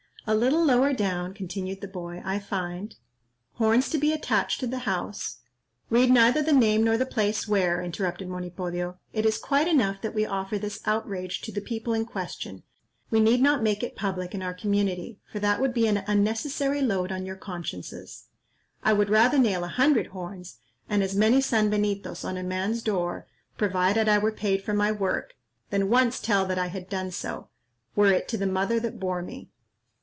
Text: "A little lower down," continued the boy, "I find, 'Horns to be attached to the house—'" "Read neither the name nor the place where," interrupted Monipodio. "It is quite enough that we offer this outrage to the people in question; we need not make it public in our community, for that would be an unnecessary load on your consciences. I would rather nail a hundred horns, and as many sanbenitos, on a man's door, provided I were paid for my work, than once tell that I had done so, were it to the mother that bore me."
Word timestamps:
"A 0.27 0.35
little 0.35 0.63
lower 0.63 0.93
down," 0.93 1.33
continued 1.33 1.81
the 1.81 1.87
boy, 1.87 2.21
"I 2.23 2.37
find, 2.37 2.95
'Horns 3.53 3.89
to 3.89 3.97
be 3.97 4.13
attached 4.13 4.59
to 4.59 4.67
the 4.67 4.77
house—'" 4.85 5.39
"Read 5.89 6.11
neither 6.11 6.43
the 6.43 6.53
name 6.53 6.83
nor 6.83 6.95
the 6.95 7.07
place 7.07 7.47
where," 7.47 7.81
interrupted 7.81 8.29
Monipodio. 8.29 8.99
"It 9.13 9.25
is 9.25 9.39
quite 9.39 9.67
enough 9.67 9.99
that 10.01 10.13
we 10.13 10.23
offer 10.25 10.59
this 10.59 10.79
outrage 10.85 11.41
to 11.41 11.51
the 11.51 11.59
people 11.59 11.93
in 11.95 12.05
question; 12.05 12.61
we 13.09 13.19
need 13.19 13.41
not 13.41 13.63
make 13.63 13.81
it 13.81 13.95
public 13.95 14.35
in 14.35 14.43
our 14.43 14.53
community, 14.53 15.17
for 15.29 15.39
that 15.39 15.59
would 15.59 15.73
be 15.73 15.87
an 15.87 16.03
unnecessary 16.05 16.83
load 16.83 17.11
on 17.11 17.25
your 17.25 17.35
consciences. 17.35 18.27
I 18.83 18.93
would 18.93 19.09
rather 19.09 19.39
nail 19.39 19.63
a 19.63 19.67
hundred 19.69 20.07
horns, 20.07 20.59
and 20.87 21.01
as 21.01 21.15
many 21.15 21.41
sanbenitos, 21.41 22.23
on 22.23 22.37
a 22.37 22.43
man's 22.43 22.83
door, 22.83 23.25
provided 23.57 24.07
I 24.07 24.19
were 24.19 24.31
paid 24.31 24.61
for 24.63 24.75
my 24.75 24.91
work, 24.91 25.33
than 25.71 25.89
once 25.89 26.19
tell 26.19 26.45
that 26.45 26.59
I 26.59 26.67
had 26.67 26.89
done 26.89 27.09
so, 27.09 27.49
were 27.95 28.11
it 28.13 28.27
to 28.29 28.37
the 28.37 28.45
mother 28.47 28.79
that 28.81 28.99
bore 28.99 29.23
me." 29.23 29.49